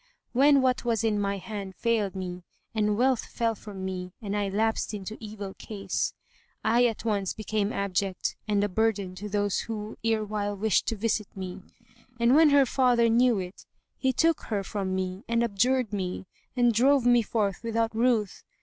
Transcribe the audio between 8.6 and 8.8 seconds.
a